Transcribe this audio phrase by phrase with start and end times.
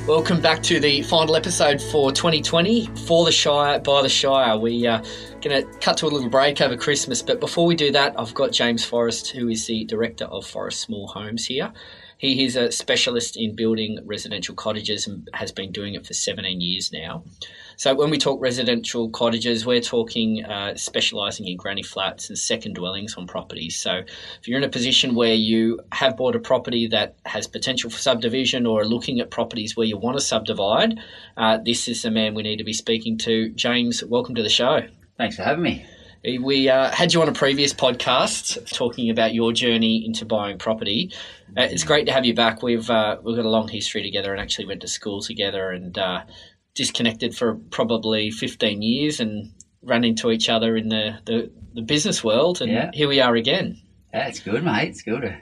[0.07, 4.57] Welcome back to the final episode for 2020 for the Shire by the Shire.
[4.57, 5.01] We are
[5.43, 8.33] going to cut to a little break over Christmas, but before we do that, I've
[8.33, 11.73] got James Forrest, who is the Director of Forrest Small Homes here.
[12.17, 16.61] He is a specialist in building residential cottages and has been doing it for 17
[16.61, 17.25] years now.
[17.75, 22.75] So when we talk residential cottages, we're talking uh, specialising in granny flats and second
[22.75, 23.75] dwellings on properties.
[23.75, 24.03] So
[24.39, 27.97] if you're in a position where you have bought a property that has potential for
[27.97, 30.97] subdivision or are looking at properties where you want to subdivide,
[31.35, 33.49] uh, this is the man we need to be speaking to.
[33.49, 34.83] James, welcome to the show.
[35.23, 35.85] Thanks for having me.
[36.41, 41.13] We uh, had you on a previous podcast talking about your journey into buying property.
[41.55, 42.61] Uh, it's great to have you back.
[42.61, 45.97] We've uh, we've got a long history together and actually went to school together and
[45.97, 46.25] uh,
[46.73, 52.21] disconnected for probably 15 years and ran into each other in the, the, the business
[52.21, 52.61] world.
[52.61, 52.91] And yeah.
[52.93, 53.81] here we are again.
[54.11, 54.89] That's good, mate.
[54.89, 55.37] It's good.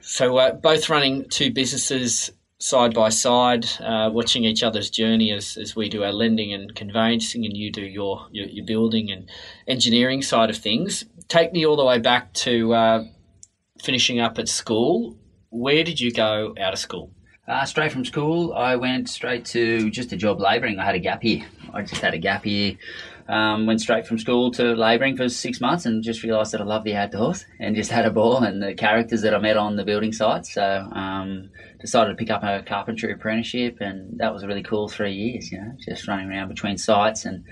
[0.00, 2.32] So, uh, both running two businesses
[2.62, 6.74] side by side, uh, watching each other's journey as, as we do our lending and
[6.76, 9.28] conveyancing, and you do your, your, your building and
[9.66, 11.04] engineering side of things.
[11.26, 13.04] Take me all the way back to uh,
[13.82, 15.18] finishing up at school.
[15.50, 17.10] Where did you go out of school?
[17.48, 20.78] Uh, straight from school, I went straight to just a job labouring.
[20.78, 21.44] I had a gap year.
[21.74, 22.76] I just had a gap year.
[23.32, 26.64] Um, went straight from school to labouring for six months and just realised that I
[26.64, 29.76] love the outdoors and just had a ball and the characters that I met on
[29.76, 30.44] the building site.
[30.44, 31.48] So um,
[31.80, 35.50] decided to pick up a carpentry apprenticeship and that was a really cool three years,
[35.50, 37.44] you know, just running around between sites and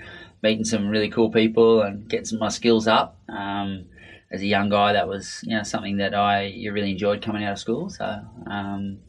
[0.43, 3.19] meeting some really cool people and getting some, my skills up.
[3.27, 3.85] Um,
[4.31, 7.53] as a young guy, that was you know something that I really enjoyed coming out
[7.53, 7.89] of school.
[7.89, 8.99] So um,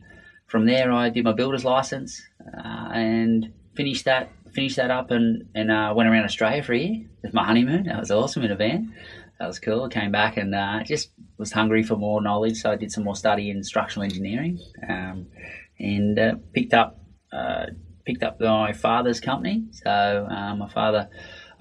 [0.46, 5.48] from there, I did my builder's license uh, and finished that finished that up and
[5.54, 7.84] and uh, went around Australia for a year with my honeymoon.
[7.84, 8.94] That was awesome in a van.
[9.38, 9.88] That was cool.
[9.88, 13.16] Came back and uh, just was hungry for more knowledge, so I did some more
[13.16, 15.26] study in structural engineering um,
[15.78, 17.00] and uh, picked up
[17.32, 17.66] uh,
[18.04, 19.64] picked up my father's company.
[19.72, 21.08] So uh, my father.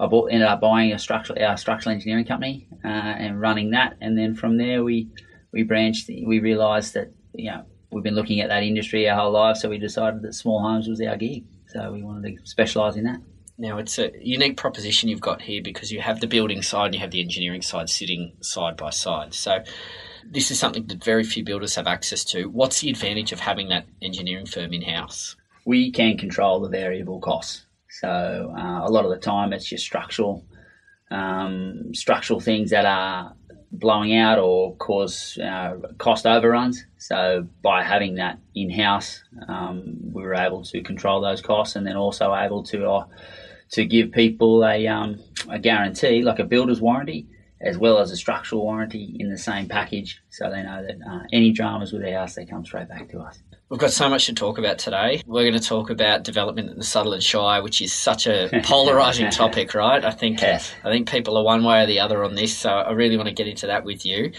[0.00, 4.18] I bought, ended up buying a structural our structural engineering company and running that, and
[4.18, 5.08] then from there we
[5.52, 6.08] we branched.
[6.08, 9.68] We realised that you know we've been looking at that industry our whole life, so
[9.68, 11.44] we decided that small homes was our gig.
[11.72, 13.20] So we wanted to specialise in that.
[13.56, 16.94] Now it's a unique proposition you've got here because you have the building side and
[16.94, 19.32] you have the engineering side sitting side by side.
[19.32, 19.62] So
[20.30, 22.48] this is something that very few builders have access to.
[22.50, 25.36] What's the advantage of having that engineering firm in house?
[25.64, 27.66] We can control the variable costs.
[27.88, 30.44] So uh, a lot of the time it's just structural
[31.10, 33.34] um, structural things that are
[33.72, 36.84] blowing out or cause uh, cost overruns.
[36.98, 41.86] So by having that in house, um, we were able to control those costs, and
[41.86, 43.06] then also able to uh,
[43.70, 47.26] to give people a um, a guarantee, like a builder's warranty,
[47.60, 51.20] as well as a structural warranty in the same package, so they know that uh,
[51.32, 53.42] any dramas with their house, they come straight back to us.
[53.72, 55.22] We've got so much to talk about today.
[55.24, 59.30] We're going to talk about development in the Sutherland Shire, which is such a polarising
[59.34, 60.04] topic, right?
[60.04, 60.74] I think yes.
[60.84, 63.30] I think people are one way or the other on this, so I really want
[63.30, 64.32] to get into that with you.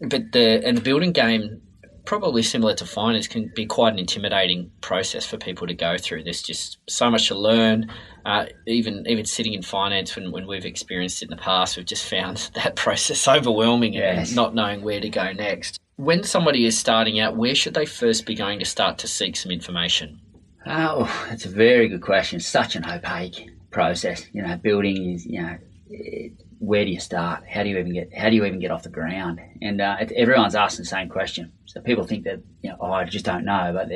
[0.00, 1.60] But the and the building game,
[2.06, 6.24] probably similar to finance, can be quite an intimidating process for people to go through.
[6.24, 7.92] There's just so much to learn.
[8.24, 11.84] Uh, even even sitting in finance, when, when we've experienced it in the past, we've
[11.84, 14.28] just found that process overwhelming yes.
[14.28, 17.84] and not knowing where to go next when somebody is starting out, where should they
[17.84, 20.20] first be going to start to seek some information?
[20.64, 22.38] Oh, that's a very good question.
[22.38, 24.24] Such an opaque process.
[24.32, 25.58] You know, building is, you know,
[25.90, 27.42] it, where do you start?
[27.48, 28.14] How do you even get?
[28.14, 29.40] How do you even get off the ground?
[29.60, 31.50] And uh, everyone's asking the same question.
[31.66, 33.90] So people think that, you know, oh, I just don't know, but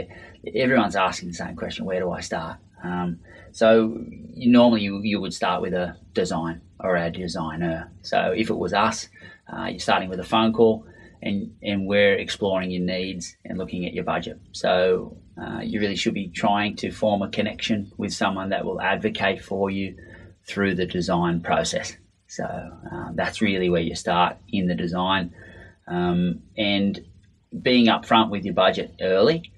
[0.56, 1.84] everyone's asking the same question.
[1.84, 2.58] Where do I start?
[2.82, 3.20] Um,
[3.52, 3.96] so
[4.34, 7.92] you, normally you, you would start with a design or a designer.
[8.02, 9.08] So if it was us,
[9.52, 10.84] uh, you're starting with a phone call
[11.22, 14.38] and and we're exploring your needs and looking at your budget.
[14.52, 18.80] So uh, you really should be trying to form a connection with someone that will
[18.80, 19.96] advocate for you
[20.46, 21.96] through the design process.
[22.26, 25.34] So uh, that's really where you start in the design,
[25.86, 27.00] um, and
[27.60, 29.52] being upfront with your budget early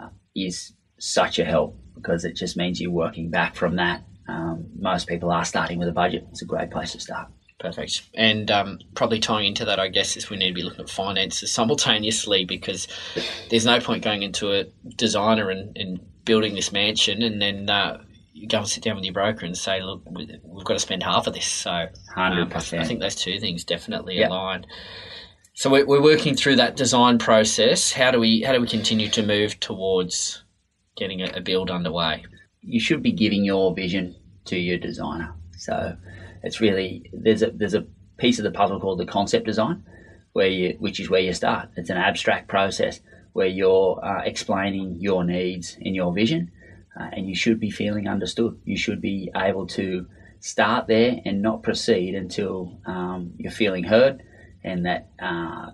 [0.00, 4.02] uh, is such a help because it just means you're working back from that.
[4.28, 6.26] Um, most people are starting with a budget.
[6.30, 7.28] It's a great place to start.
[7.58, 8.02] Perfect.
[8.14, 10.90] And um, probably tying into that, I guess, is we need to be looking at
[10.90, 12.86] finances simultaneously because
[13.48, 14.64] there's no point going into a
[14.96, 18.02] designer and, and building this mansion and then uh,
[18.34, 21.02] you go and sit down with your broker and say, look, we've got to spend
[21.02, 21.46] half of this.
[21.46, 21.88] So um,
[22.50, 22.78] 100%.
[22.78, 24.28] I think those two things definitely Yep.
[24.28, 24.66] align.
[25.54, 27.92] So we're, we're working through that design process.
[27.92, 30.42] How do we how do we continue to move towards
[30.98, 32.24] getting a, a build underway?
[32.66, 34.14] you should be giving your vision
[34.44, 35.32] to your designer.
[35.56, 35.96] So
[36.46, 37.86] it's really there's a there's a
[38.18, 39.84] piece of the puzzle called the concept design,
[40.32, 41.70] where you which is where you start.
[41.76, 43.00] It's an abstract process
[43.32, 46.52] where you're uh, explaining your needs and your vision,
[46.98, 48.60] uh, and you should be feeling understood.
[48.64, 50.06] You should be able to
[50.40, 54.22] start there and not proceed until um, you're feeling heard,
[54.62, 55.70] and that uh,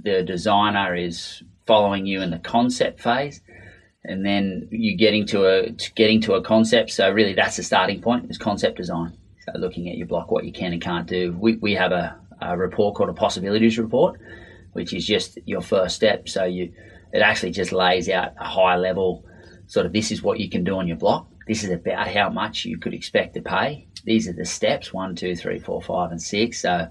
[0.00, 3.40] the designer is following you in the concept phase
[4.04, 6.90] and then you getting to a to getting to a concept.
[6.90, 9.16] So really, that's the starting point is concept design.
[9.44, 11.36] So looking at your block, what you can and can't do.
[11.38, 14.20] We we have a, a report called a possibilities report,
[14.72, 16.28] which is just your first step.
[16.28, 16.72] So you
[17.12, 19.24] it actually just lays out a high level
[19.66, 21.28] sort of this is what you can do on your block.
[21.46, 23.86] This is about how much you could expect to pay.
[24.04, 26.62] These are the steps one, two, three, four, five, and six.
[26.62, 26.88] So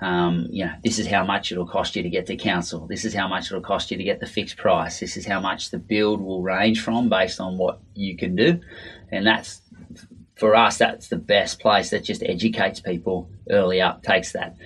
[0.00, 2.86] um, you know, this is how much it'll cost you to get to council.
[2.86, 5.00] This is how much it'll cost you to get the fixed price.
[5.00, 8.60] This is how much the build will range from based on what you can do.
[9.10, 9.62] And that's,
[10.36, 14.56] for us, that's the best place that just educates people early up, takes that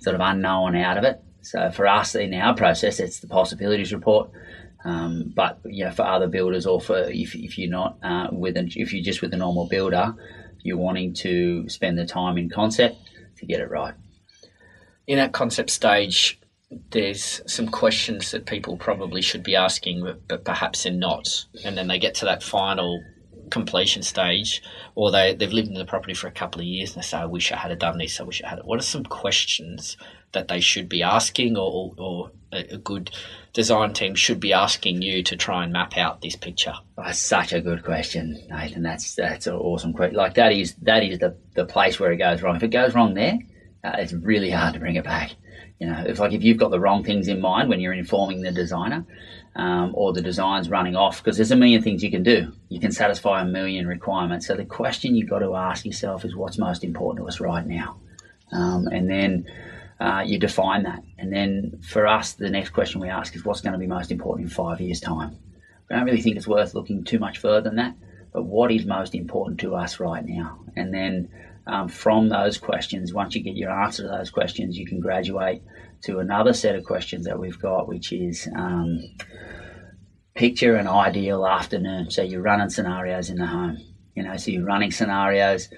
[0.00, 1.22] sort of unknown out of it.
[1.42, 4.30] So for us in our process, it's the possibilities report.
[4.84, 8.56] Um, but you know, for other builders or for if, if you're not uh, with
[8.56, 10.14] an, if you're just with a normal builder,
[10.62, 12.96] you're wanting to spend the time in concept
[13.38, 13.94] to get it right.
[15.06, 16.40] in that concept stage,
[16.90, 21.46] there's some questions that people probably should be asking, but, but perhaps they're not.
[21.64, 23.02] And then they get to that final
[23.50, 24.62] completion stage,
[24.94, 27.18] or they, they've lived in the property for a couple of years and they say,
[27.18, 28.64] I wish I had done this, I wish I had it.
[28.64, 29.96] What are some questions
[30.32, 33.10] that they should be asking, or, or a, good
[33.52, 36.74] design team should be asking you to try and map out this picture?
[36.96, 38.82] That's such a good question, Nathan.
[38.82, 40.16] That's that's an awesome question.
[40.16, 42.56] Like that is that is the, the place where it goes wrong.
[42.56, 43.38] If it goes wrong there,
[43.84, 45.32] uh, it's really hard to bring it back.
[45.78, 48.40] You know, it's like if you've got the wrong things in mind when you're informing
[48.40, 49.04] the designer,
[49.56, 52.52] um, or the design's running off, because there's a million things you can do.
[52.68, 54.46] You can satisfy a million requirements.
[54.46, 57.66] So the question you've got to ask yourself is what's most important to us right
[57.66, 57.98] now,
[58.52, 59.46] um, and then.
[59.98, 63.62] Uh, you define that, and then for us, the next question we ask is what's
[63.62, 65.38] going to be most important in five years' time.
[65.90, 67.94] I don't really think it's worth looking too much further than that.
[68.32, 70.58] But what is most important to us right now?
[70.76, 71.30] And then
[71.66, 75.62] um, from those questions, once you get your answer to those questions, you can graduate
[76.06, 78.98] to another set of questions that we've got, which is um,
[80.34, 82.10] picture an ideal afternoon.
[82.10, 83.78] So you're running scenarios in the home.
[84.14, 85.68] You know, so you're running scenarios.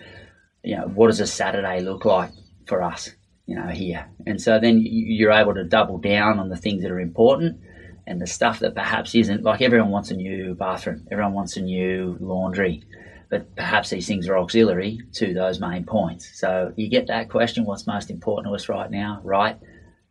[0.63, 2.31] You know, what does a Saturday look like
[2.67, 3.11] for us?
[3.47, 6.91] You know, here, and so then you're able to double down on the things that
[6.91, 7.59] are important
[8.07, 11.63] and the stuff that perhaps isn't like everyone wants a new bathroom, everyone wants a
[11.63, 12.83] new laundry,
[13.31, 16.39] but perhaps these things are auxiliary to those main points.
[16.39, 19.59] So you get that question, what's most important to us right now, right?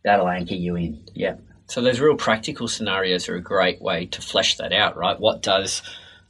[0.04, 1.02] That'll anchor you in.
[1.14, 1.42] Yep.
[1.66, 5.18] So those real practical scenarios are a great way to flesh that out, right?
[5.20, 5.82] What does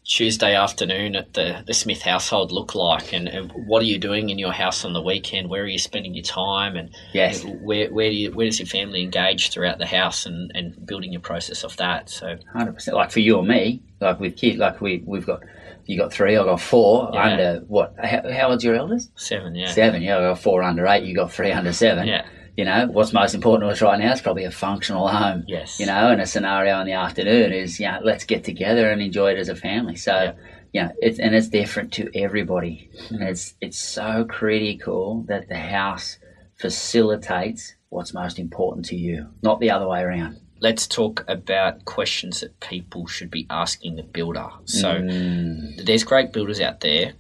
[0.05, 4.31] Tuesday afternoon at the, the Smith household look like, and, and what are you doing
[4.31, 5.50] in your house on the weekend?
[5.50, 7.44] Where are you spending your time, and Yes.
[7.44, 11.12] where where do you, where does your family engage throughout the house, and, and building
[11.12, 12.09] your process off that?
[12.09, 12.97] So Hundred percent.
[12.97, 15.43] Like for you or me, like with kid, like we we've got
[15.85, 17.23] you got three, I got four Yeah.
[17.23, 17.95] under what?
[18.02, 19.11] How, how old's your eldest?
[19.14, 20.00] seven, yeah, Seven.
[20.02, 21.04] Yeah, I got four under eight.
[21.04, 22.09] You got three under seven.
[22.09, 22.26] yeah,
[22.59, 25.45] You know what's most important to us right now is probably a functional home.
[25.47, 29.00] yes, You know, and a scenario in the afternoon is yeah, let's get together and
[29.00, 29.97] enjoy it as a family.
[29.97, 30.12] So.
[30.12, 30.33] Yeah.
[30.71, 33.27] You know, it's and it's different to everybody, and mm.
[33.27, 36.19] it's it's so critical that the house
[36.57, 40.38] facilitates what's most important to you, not the other way around.
[40.61, 44.50] Let's talk about questions that people should be asking the builder.
[44.67, 45.87] So Mm.
[45.87, 47.15] there's great builders out there.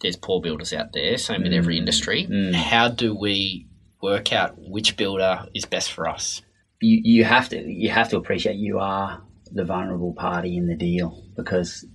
[0.00, 1.18] There's poor builders out there.
[1.18, 1.58] Same with mm.
[1.58, 2.26] every industry.
[2.26, 2.54] Mm.
[2.54, 3.66] How do we
[4.04, 6.42] work out which builder is best for us?
[6.84, 10.76] you, you have to you have to appreciate you are the vulnerable party in the
[10.76, 11.86] deal because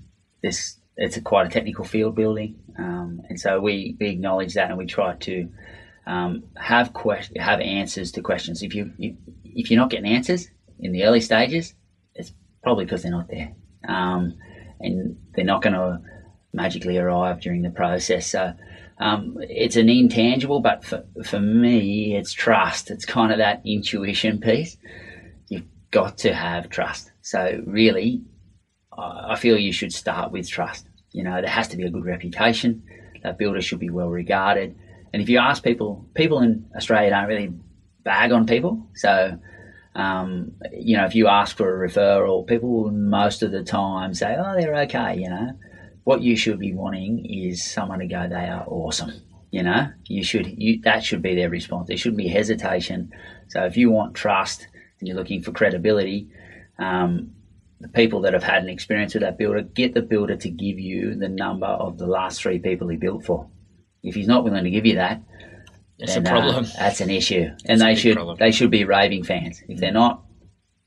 [0.42, 4.70] this it's a quite a technical field building, um, and so we, we acknowledge that
[4.70, 5.50] and we try to
[6.06, 8.64] um, have quest- have answers to questions.
[8.64, 10.50] If you if, you're not getting answers
[10.80, 11.74] in the early stages,
[12.16, 13.54] it's probably because they're not there,
[13.88, 14.36] um,
[14.82, 16.02] and they're not going to
[16.54, 18.28] magically arrive during the process.
[18.28, 18.54] So.
[19.00, 22.92] Um, it's an intangible, but for, for me, it's trust.
[22.92, 24.78] It's kind of that intuition piece.
[25.48, 27.12] You've got to have trust.
[27.22, 28.22] So really,
[28.98, 30.88] I feel you should start with trust.
[31.12, 32.84] You know, there has to be a good reputation.
[33.24, 34.76] That builder should be well regarded,
[35.14, 37.54] And if you ask people, people in Australia don't really
[38.04, 38.88] bag on people.
[38.96, 39.40] So,
[39.96, 44.14] um, you know, if you ask for a referral, people will most of the time
[44.14, 45.52] say, oh, they're okay, you know.
[46.04, 49.14] What you should be wanting is someone to go, they are awesome.
[49.52, 51.88] You know, you should, you, that should be their response.
[51.88, 53.12] There shouldn't be hesitation.
[53.50, 54.68] So if you want trust
[55.00, 56.30] and you're looking for credibility,
[56.78, 57.32] um,
[57.80, 60.80] the people that have had an experience with that builder, get the builder to give
[60.80, 63.48] you the number of the last three people he built for.
[64.04, 65.22] If he's not willing to give you that,
[65.98, 66.66] It's then, a uh, problem.
[66.78, 68.38] that's an issue, and they should problem.
[68.40, 69.62] they should be raving fans.
[69.68, 70.24] If they're not,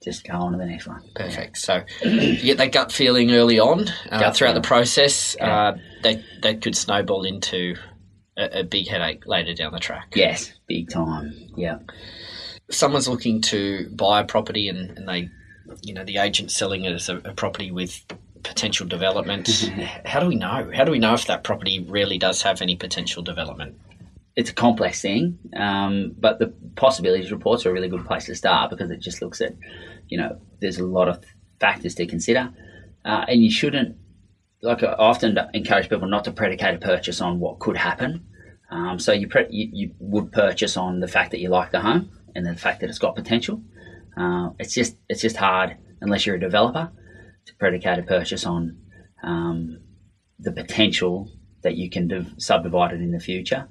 [0.02, 1.02] just go on to the next one.
[1.14, 1.58] Perfect.
[1.58, 5.36] So you get that gut feeling early on uh, throughout the process.
[5.38, 5.68] Yeah.
[5.68, 7.76] Uh, that that could snowball into
[8.36, 10.12] a, a big headache later down the track.
[10.14, 11.32] Yes, big time.
[11.56, 11.78] Yeah.
[12.70, 15.28] Someone's looking to buy a property and, and they,
[15.82, 18.02] you know, the agent's selling it as a, a property with
[18.42, 19.48] potential development.
[20.04, 20.70] How do we know?
[20.74, 23.76] How do we know if that property really does have any potential development?
[24.34, 28.34] it's a complex thing, um, but the possibilities reports are a really good place to
[28.34, 29.54] start because it just looks at,
[30.08, 31.24] you know, there's a lot of
[31.60, 32.52] factors to consider,
[33.04, 33.96] uh, and you shouldn't,
[34.62, 38.26] like I often encourage people not to predicate a purchase on what could happen.
[38.70, 41.80] Um, so you, pre- you you would purchase on the fact that you like the
[41.80, 43.62] home and the fact that it's got potential.
[44.16, 46.90] Uh, it's just it's just hard unless you're a developer
[47.46, 48.78] to predicate a purchase on
[49.22, 49.78] um,
[50.38, 51.30] the potential
[51.62, 53.68] that you can div- subdivide it in the future.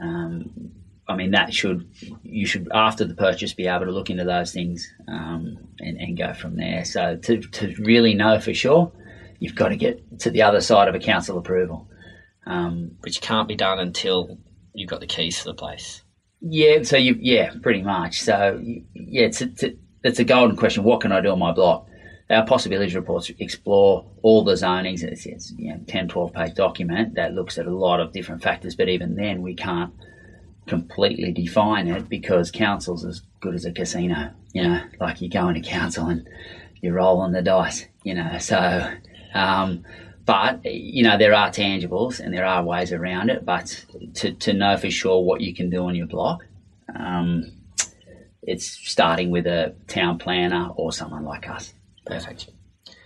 [0.00, 0.72] Um,
[1.08, 1.88] I mean, that should
[2.22, 6.18] you should after the purchase be able to look into those things um, and, and
[6.18, 6.84] go from there.
[6.84, 8.92] So to, to really know for sure,
[9.38, 11.88] you've got to get to the other side of a council approval.
[12.46, 14.38] Um, Which can't be done until
[14.72, 16.02] you've got the keys to the place.
[16.40, 18.20] yeah, so you yeah, pretty much.
[18.20, 19.72] So yeah, it's it's a,
[20.04, 20.84] it's a golden question.
[20.84, 21.88] What can I do on my block?
[22.28, 25.02] Our possibilities reports explore all the zonings.
[25.04, 28.42] It's, it's you know, 10, 12 page document that looks at a lot of different
[28.42, 29.92] factors, but even then we can't
[30.66, 34.32] completely define it because council's as good as a casino.
[34.52, 36.28] You know, like you go into council and
[36.80, 38.38] you're rolling the dice, you know.
[38.38, 38.92] So,
[39.34, 39.84] um,
[40.24, 44.52] but, you know, there are tangibles and there are ways around it, but to, to
[44.52, 46.44] know for sure what you can do on your block,
[46.94, 47.52] um,
[48.42, 51.74] it's starting with a town planner or someone like us.
[52.04, 52.50] Perfect.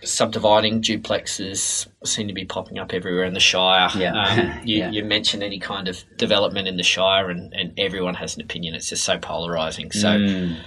[0.03, 3.89] Subdividing duplexes seem to be popping up everywhere in the Shire.
[3.95, 4.13] Yeah.
[4.13, 4.91] Um, you, Yeah.
[4.91, 8.73] you mentioned any kind of development in the Shire, and, and everyone has an opinion.
[8.75, 9.93] It's just so polarising.
[9.93, 10.57] So, Mm.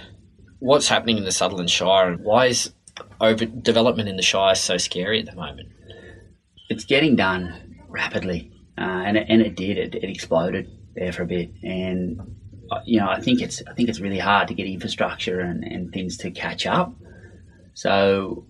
[0.59, 2.71] what's happening in the Sutherland Shire, and why is
[3.19, 5.69] over development in the Shire so scary at the moment?
[6.67, 9.77] it's getting done rapidly, uh, and it, and it did.
[9.77, 12.19] It, it exploded there for a bit, and
[12.71, 15.63] uh, you know I think it's I think it's really hard to get infrastructure and,
[15.63, 16.91] and things to catch up.
[17.75, 18.47] So,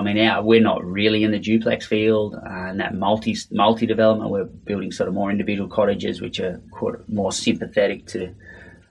[0.00, 3.86] I mean, our, we're not really in the duplex field, uh, and that multi multi
[3.86, 4.30] development.
[4.30, 6.60] We're building sort of more individual cottages, which are
[7.08, 8.34] more sympathetic to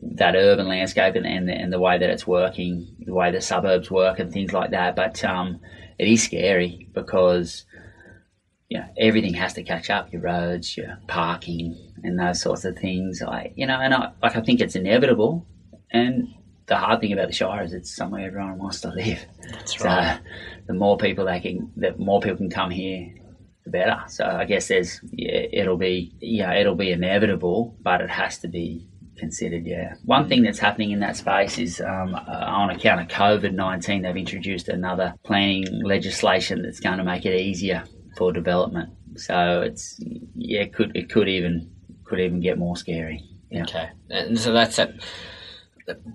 [0.01, 3.41] that urban landscape and, and, the, and the way that it's working, the way the
[3.41, 4.95] suburbs work, and things like that.
[4.95, 5.59] But um,
[5.97, 7.65] it is scary because
[8.69, 10.13] you know, everything has to catch up.
[10.13, 13.21] Your roads, your parking, and those sorts of things.
[13.21, 15.45] I, you know, and I, like I think it's inevitable.
[15.91, 16.27] And
[16.69, 19.25] the hard thing about the Shire is it's somewhere everyone wants to live.
[19.51, 20.17] That's right.
[20.17, 23.13] So the more people they can, the more people can come here,
[23.65, 24.01] the better.
[24.07, 28.47] So I guess there's, yeah, it'll be, yeah, it'll be inevitable, but it has to
[28.47, 29.65] be considered.
[29.65, 29.95] Yeah.
[30.05, 34.03] One thing that's happening in that space is um, uh, on account of COVID nineteen,
[34.03, 37.83] they've introduced another planning legislation that's going to make it easier
[38.17, 38.89] for development.
[39.15, 39.99] So it's
[40.35, 41.69] yeah, it could it could even
[42.05, 43.21] could even get more scary.
[43.51, 43.63] Yeah.
[43.63, 45.03] Okay, and so that's that that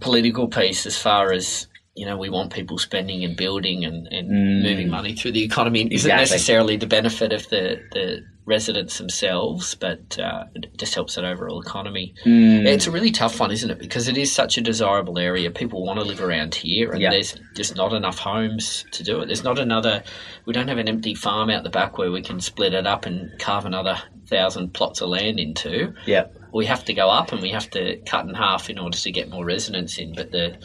[0.01, 4.29] political piece as far as you know we want people spending and building and, and
[4.31, 4.63] Mm.
[4.63, 10.19] moving money through the economy isn't necessarily the benefit of the, the residents themselves, but
[10.19, 12.15] uh, it just helps that overall economy.
[12.27, 12.67] Mm.
[12.67, 13.79] It's a really tough one, isn't it?
[13.79, 15.51] Because it is such a desirable area.
[15.51, 17.11] People want to live around here, and Yeah.
[17.11, 19.27] there's just not enough homes to do it.
[19.27, 20.03] There's not another.
[20.45, 23.07] We don't have an empty farm out the back where we can split it up
[23.07, 23.97] and carve another
[24.29, 26.25] thousand plots of land into Yeah.
[26.55, 29.11] We have to go up and we have to cut in half in order to
[29.11, 30.15] get more residents in.
[30.15, 30.57] But the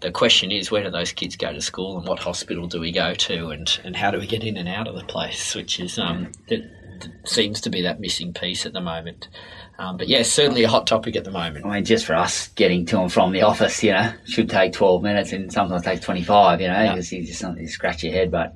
[0.00, 2.92] the question is, where do those kids go to school, and what hospital do we
[2.92, 5.54] go to, and, and how do we get in and out of the place?
[5.54, 6.32] Which is um,
[7.24, 9.28] seems to be that missing piece at the moment.
[9.78, 11.66] Um, but yeah, certainly a hot topic at the moment.
[11.66, 14.72] I mean, just for us getting to and from the office, you know, should take
[14.72, 16.92] 12 minutes and sometimes take 25, you know, Yeah.
[16.94, 18.54] because you just something to scratch your head, but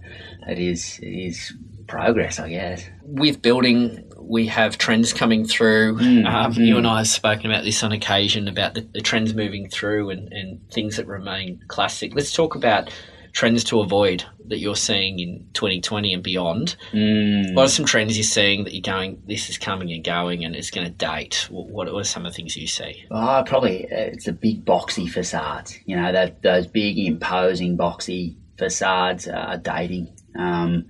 [0.49, 1.53] it is, it is
[1.91, 2.89] progress, I guess.
[3.03, 5.97] with building, we have trends coming through.
[5.99, 6.67] Mm, um, mm.
[6.67, 10.11] You and I have spoken about this on occasion about the, the trends moving through
[10.11, 12.15] and, and things that remain classic.
[12.15, 12.91] Let's talk about
[13.33, 16.77] trends to avoid that you're seeing in 2020 and beyond.
[16.93, 17.55] Mm.
[17.55, 20.55] What are some trends you're seeing that you're going, this is coming and going and
[20.55, 21.49] it's going to date?
[21.51, 23.05] What, what are some of the things you see?
[23.11, 25.77] Oh, probably uh, it's the big boxy facades.
[25.87, 30.17] You know, that, those big imposing boxy facades are dating.
[30.37, 30.87] Um,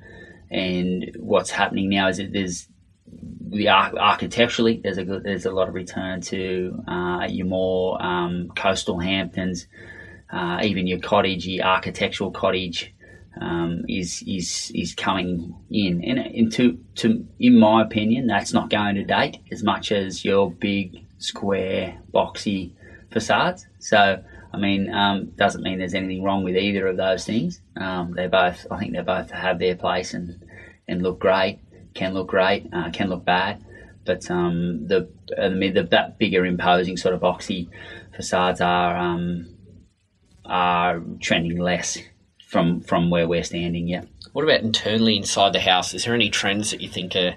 [0.50, 2.68] and what's happening now is that there's
[3.50, 8.98] the architecturally there's a there's a lot of return to uh, your more um, coastal
[8.98, 9.66] Hamptons,
[10.32, 12.94] uh, even your cottage, your architectural cottage.
[13.40, 18.70] Um, is is is coming in, and, and to, to in my opinion, that's not
[18.70, 22.72] going to date as much as your big square boxy
[23.12, 23.66] facades.
[23.78, 27.60] So I mean, um, doesn't mean there's anything wrong with either of those things.
[27.76, 30.44] Um, they both, I think, they both have their place and
[30.88, 31.60] and look great.
[31.94, 33.64] Can look great, uh, can look bad,
[34.04, 35.08] but um, the
[35.40, 37.68] I mean, the that bigger imposing sort of boxy
[38.14, 39.54] facades are um,
[40.44, 41.98] are trending less
[42.46, 43.88] from from where we're standing.
[43.88, 44.02] Yeah.
[44.32, 45.94] What about internally inside the house?
[45.94, 47.34] Is there any trends that you think are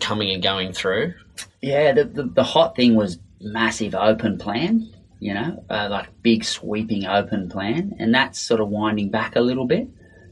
[0.00, 1.14] coming and going through?
[1.60, 6.44] Yeah, the, the, the hot thing was massive open plan, you know, uh, like big
[6.44, 9.88] sweeping open plan, and that's sort of winding back a little bit.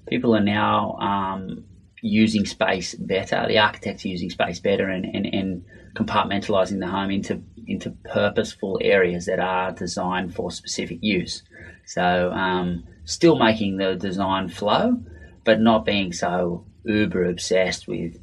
[0.08, 1.64] People are now um,
[2.00, 3.44] using space better.
[3.46, 5.64] The architects are using space better and, and, and
[5.94, 11.42] compartmentalizing the home into into purposeful areas that are designed for specific use.
[11.84, 15.02] So, um, still making the design flow,
[15.44, 18.18] but not being so uber obsessed with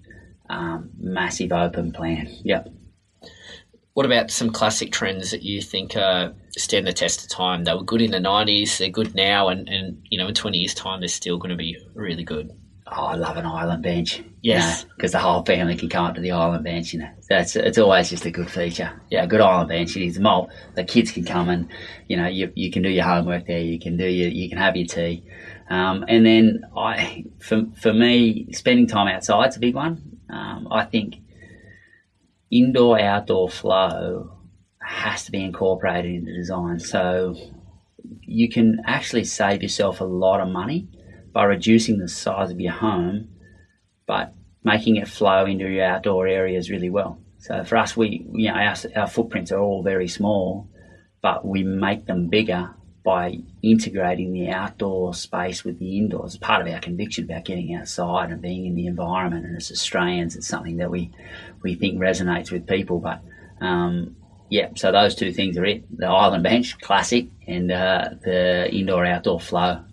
[0.49, 2.27] um, massive open plan.
[2.43, 2.69] Yep.
[3.95, 7.63] What about some classic trends that you think uh, stand the test of time?
[7.63, 10.57] They were good in the 90s, they're good now, and, and you know, in 20
[10.57, 12.51] years' time, they're still going to be really good.
[12.87, 14.21] Oh, I love an island bench.
[14.41, 14.83] Yes.
[14.83, 16.91] because the whole family can come up to the island bench.
[16.91, 18.91] You know, that's it's always just a good feature.
[19.09, 19.95] Yeah, a good island bench.
[19.95, 20.49] It is malt.
[20.75, 21.69] The kids can come and
[22.09, 23.61] you know you, you can do your homework there.
[23.61, 25.23] You can do your you can have your tea,
[25.69, 30.19] um, and then I for for me spending time outside's a big one.
[30.29, 31.15] Um, I think
[32.57, 34.31] indoor outdoor flow
[34.81, 36.79] has to be incorporated into design.
[36.79, 37.35] So
[38.21, 40.87] you can actually save yourself a lot of money
[41.33, 43.29] by reducing the size of your home,
[44.07, 47.19] but making it flow into your outdoor areas really well.
[47.39, 50.69] So for us, we you know our, our footprints are all very small,
[51.21, 52.73] but we make them bigger
[53.05, 56.35] by integrating the outdoor space with the indoors.
[56.37, 59.45] Part of our conviction about getting outside and being in the environment.
[59.45, 61.11] And as Australians, it's something that we
[61.61, 62.99] we think resonates with people.
[62.99, 63.21] But
[63.61, 64.15] um,
[64.49, 69.05] yeah, so those two things are it: the island bench, classic, and uh, the indoor
[69.05, 69.83] outdoor flow.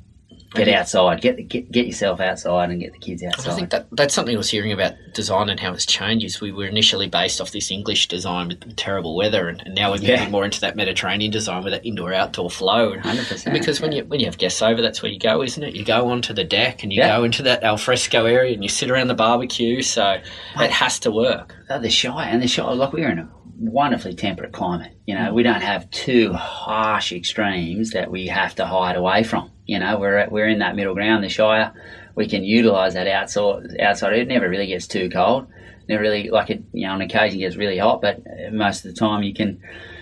[0.55, 3.53] Get outside, get, the, get get yourself outside, and get the kids outside.
[3.53, 6.25] I think that that's something I was hearing about design and how it's changed.
[6.27, 9.89] Is we were initially based off this English design with terrible weather, and, and now
[9.91, 10.29] we're moving Yeah.
[10.29, 12.93] more into that Mediterranean design with that indoor outdoor flow.
[12.93, 13.99] And- 100%, Because when yeah.
[13.99, 15.75] you when you have guests over, that's where you go, isn't it?
[15.75, 17.17] You go onto the deck and you Yeah.
[17.17, 19.81] go into that alfresco area and you sit around the barbecue.
[19.83, 20.19] So
[20.61, 21.55] it has to work.
[21.71, 22.75] Oh, the Shire and the Shire.
[22.75, 23.29] Like we're in a
[23.63, 24.93] wonderfully temperate climate.
[25.07, 29.51] You know, we don't have two harsh extremes that we have to hide away from.
[29.67, 31.23] You know, we're we're in that middle ground.
[31.23, 31.73] The Shire,
[32.15, 33.77] we can utilise that outside.
[33.81, 35.47] Outside, it never really gets too cold.
[35.89, 36.63] Never really like it.
[36.73, 38.23] You know, on occasion gets really hot, but
[38.53, 39.61] most of the time you can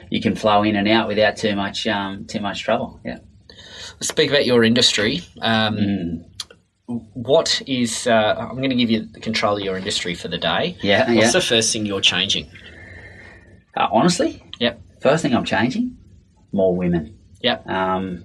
[0.09, 3.01] you can flow in and out without too much um, too much trouble.
[3.05, 3.19] Yeah.
[3.95, 5.23] Let's speak about your industry.
[5.41, 6.25] Um, Mm.
[7.15, 8.09] What is?
[8.09, 10.77] Uh, I'm going to give you the control of your industry for the day.
[10.83, 11.07] Yeah.
[11.13, 11.31] What's yeah.
[11.31, 12.51] the first thing you're changing?
[13.77, 14.81] Uh, honestly, Yep.
[15.01, 15.97] First thing I'm changing,
[16.53, 17.19] more women.
[17.41, 17.67] Yep.
[17.67, 18.25] Um,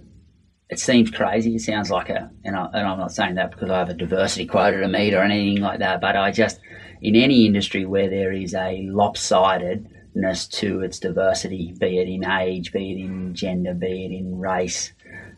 [0.70, 1.56] it seems crazy.
[1.56, 3.94] It sounds like a, and, I, and I'm not saying that because I have a
[3.94, 6.02] diversity quota to meet or anything like that.
[6.02, 6.60] But I just,
[7.02, 12.74] in any industry where there is a lopsidedness to its diversity, be it in age,
[12.74, 14.92] be it in gender, be it in race,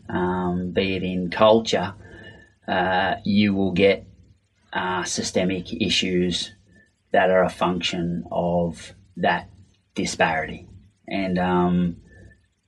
[0.08, 1.94] um, be it in culture,
[2.66, 4.06] uh, you will get
[4.72, 6.52] uh, systemic issues
[7.12, 9.48] that are a function of that
[9.98, 10.66] disparity.
[11.06, 11.96] And um,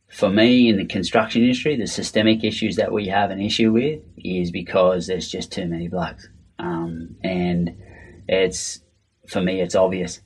[0.08, 4.00] for me, in the construction industry, the systemic issues that we have an issue with
[4.18, 6.28] is because there's just too many blokes.
[6.58, 7.76] Um, and
[8.28, 8.80] it's,
[9.28, 10.20] for me, it's obvious.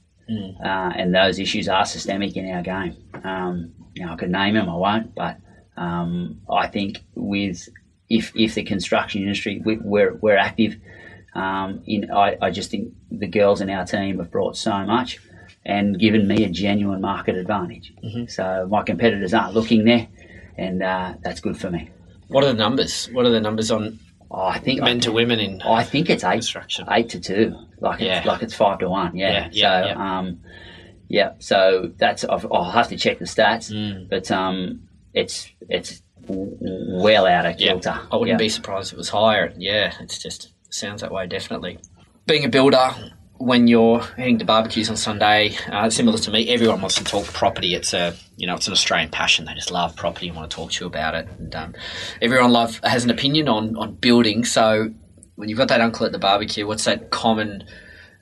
[0.64, 2.97] Uh, and those issues are systemic in our game.
[3.23, 5.37] Um, you know, I could name them, I won't, but
[5.77, 7.69] um, I think with
[8.09, 10.77] if if the construction industry we, we're we're active
[11.35, 15.19] um, in, I, I just think the girls in our team have brought so much
[15.66, 17.92] and given me a genuine market advantage.
[18.29, 20.09] So my competitors aren't looking there,
[20.59, 21.90] and uh, that's good for me.
[22.29, 23.07] What are the numbers?
[23.12, 23.98] What are the numbers on
[24.31, 25.62] Oh, I think men to women in?
[25.62, 26.87] I think it's eight, Construction.
[26.90, 27.55] eight to two.
[27.79, 28.18] Like Yeah.
[28.18, 29.14] it's like it's five to one.
[29.14, 29.31] Yeah.
[29.31, 30.18] Yeah, yeah, so yeah.
[30.18, 30.40] um,
[31.09, 31.33] yeah.
[31.38, 34.09] So that's I've, I'll have to check the stats, Mm.
[34.09, 37.96] but um, it's it's well out of kilter.
[38.11, 39.53] I wouldn't be surprised if it was higher.
[39.57, 41.79] Yeah, it's just sounds that way definitely.
[42.27, 42.90] Being a builder,
[43.38, 47.27] when you're heading to barbecues on Sunday, uh, similar to me, everyone wants to talk
[47.27, 47.75] property.
[47.75, 49.44] It's a you know it's an Australian passion.
[49.44, 51.29] They just love property and want to talk to you about it.
[51.38, 51.75] And um,
[52.23, 54.44] everyone love has an opinion on on building.
[54.44, 54.92] So
[55.37, 57.64] when you've got that uncle at the barbecue, what's that common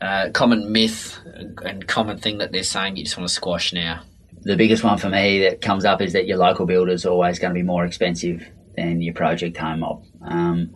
[0.01, 4.03] uh, common myth and common thing that they're saying you just want to squash now?
[4.44, 7.38] the biggest one for me that comes up is that your local builder is always
[7.38, 10.05] going to be more expensive than your project home mob.
[10.22, 10.75] Um,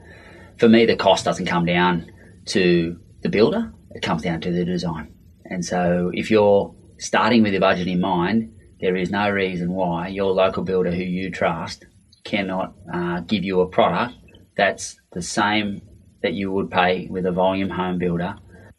[0.58, 2.10] for me, the cost doesn't come down
[2.46, 5.12] to the builder; it comes down to the design.
[5.44, 10.08] And so, if you're starting with your budget in mind, there is no reason why
[10.08, 11.86] your local builder, who you trust,
[12.24, 14.14] cannot uh, give you a product
[14.56, 15.80] that's the same
[16.22, 18.34] that you would pay with a volume home builder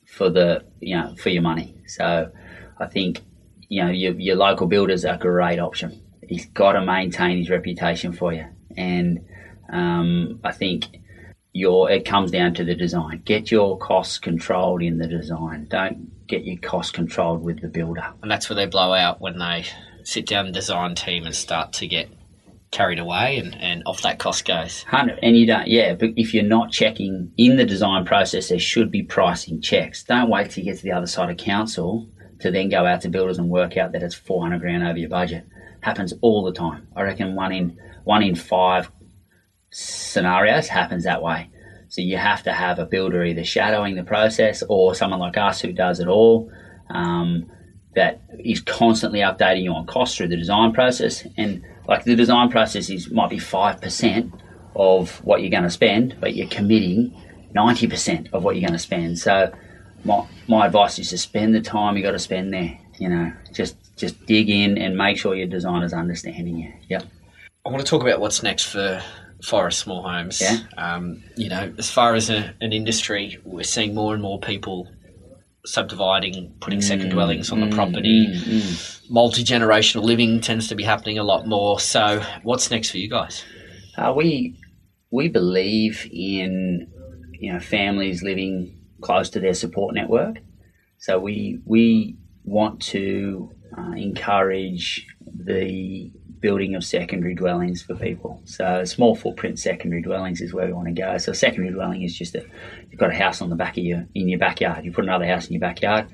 [0.06, 1.76] for the you know for your money.
[1.88, 2.32] So,
[2.80, 3.22] I think
[3.70, 6.02] you know, your, your local builder's a great option.
[6.28, 8.46] He's got to maintain his reputation for you.
[8.76, 9.26] And
[9.72, 10.86] um, I think
[11.58, 13.22] your it comes down to the design.
[13.26, 15.68] Get your costs controlled in the design.
[15.70, 18.14] Don't get your costs controlled with the builder.
[18.22, 19.66] And that's where they blow out when they
[20.04, 22.10] sit down the design team and start to get
[22.70, 24.84] carried away and, and off that cost goes.
[24.84, 25.94] Hundred, and you don't, yeah.
[25.94, 30.04] But if you're not checking in the design process, there should be pricing checks.
[30.04, 32.08] Don't wait till you get to the other side of council
[32.40, 34.98] to then go out to builders and work out that it's four hundred grand over
[34.98, 35.46] your budget.
[35.82, 36.88] Happens all the time.
[36.96, 38.92] I reckon one in one in five
[39.72, 41.50] scenarios happens that way.
[41.90, 45.62] So you have to have a builder either shadowing the process or someone like us
[45.62, 46.52] who does it all.
[46.90, 47.50] Um,
[47.96, 51.26] that is constantly updating you on costs through the design process.
[51.38, 54.34] And like the design process is might be five percent
[54.76, 57.16] of what you're going to spend, but you're committing
[57.54, 59.18] ninety percent of what you're going to spend.
[59.18, 59.52] So
[60.04, 62.78] my my advice is to spend the time you got to spend there.
[63.00, 66.74] You know, just just dig in and make sure your designer's understanding you.
[66.90, 67.04] Yep.
[67.66, 69.02] I want to talk about what's next for
[69.44, 70.42] Forest Small Homes.
[70.42, 70.60] Yeah.
[70.78, 74.88] Um, you know, as far as a, an industry, we're seeing more and more people
[75.66, 78.28] subdividing, putting second dwellings on the property.
[79.10, 81.80] Multi generational living tends to be happening a lot more.
[81.80, 83.44] So, what's next for you guys?
[83.98, 84.58] Uh, we
[85.12, 86.92] we believe in
[87.40, 90.38] you know families living close to their support network.
[91.00, 98.42] So we we want to uh, encourage the building of secondary dwellings for people.
[98.46, 101.18] So small footprint secondary dwellings is where we want to go.
[101.18, 102.46] So secondary dwelling is just a
[102.90, 104.86] you've got a house on the back of your in your backyard.
[104.86, 106.08] You put another house in your backyard.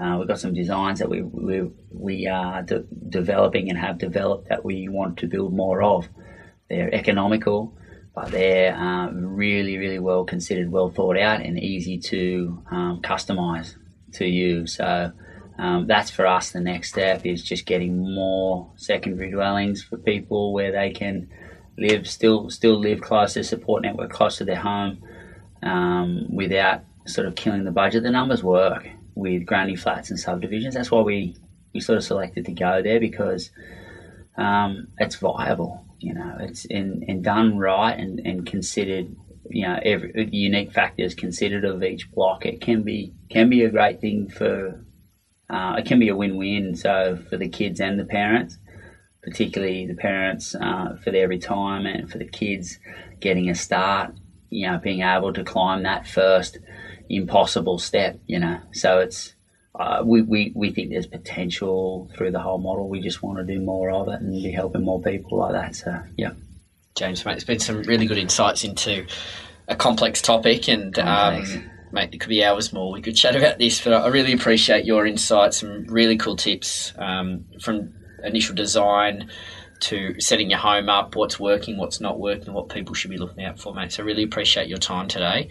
[0.00, 4.48] Uh, we've got some designs that we we, we are de- developing and have developed
[4.48, 6.08] that we want to build more of.
[6.68, 7.76] They're economical,
[8.14, 13.76] but they're uh, really, really well considered, well thought out, and easy to um, customize
[14.14, 14.66] to you.
[14.66, 15.12] So
[15.62, 16.50] um, that's for us.
[16.50, 21.30] The next step is just getting more secondary dwellings for people where they can
[21.78, 25.04] live, still, still live close to support network, close to their home,
[25.62, 28.02] um, without sort of killing the budget.
[28.02, 30.74] The numbers work with granny flats and subdivisions.
[30.74, 31.36] That's why we
[31.72, 33.50] we sort of selected to go there because
[34.36, 35.86] um, it's viable.
[36.00, 39.14] You know, it's and, and done right and, and considered.
[39.48, 42.46] You know, every unique factors considered of each block.
[42.46, 44.84] It can be can be a great thing for.
[45.50, 46.76] Uh, it can be a win-win.
[46.76, 48.58] So for the kids and the parents,
[49.22, 52.78] particularly the parents uh, for their retirement, for the kids
[53.20, 54.14] getting a start.
[54.50, 56.58] You know, being able to climb that first
[57.08, 58.18] impossible step.
[58.26, 59.34] You know, so it's
[59.74, 62.88] uh, we, we, we think there's potential through the whole model.
[62.88, 65.74] We just want to do more of it and be helping more people like that.
[65.74, 66.32] So, yeah.
[66.94, 69.06] James, mate, it's been some really good insights into
[69.66, 71.54] a complex topic, and Complex.
[71.54, 72.92] um, mate, it could be hours more.
[72.92, 76.92] We could chat about this, but I really appreciate your insights, some really cool tips
[76.98, 79.30] um, from initial design
[79.80, 83.44] to setting your home up, what's working, what's not working, what people should be looking
[83.44, 83.92] out for, mate.
[83.92, 85.48] So, really appreciate your time today.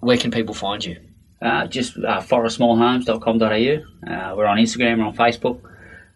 [0.00, 0.96] Where can people find you?
[1.42, 4.10] Uh, just uh, forestsmallhomes.com.au.
[4.12, 5.60] Uh, we're on Instagram, we're on Facebook.